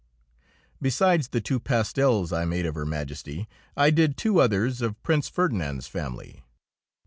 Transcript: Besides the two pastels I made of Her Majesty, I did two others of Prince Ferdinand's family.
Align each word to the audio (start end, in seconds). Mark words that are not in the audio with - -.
Besides 0.81 1.27
the 1.27 1.41
two 1.41 1.59
pastels 1.59 2.33
I 2.33 2.43
made 2.43 2.65
of 2.65 2.73
Her 2.73 2.87
Majesty, 2.87 3.47
I 3.77 3.91
did 3.91 4.17
two 4.17 4.39
others 4.41 4.81
of 4.81 4.99
Prince 5.03 5.29
Ferdinand's 5.29 5.85
family. 5.85 6.43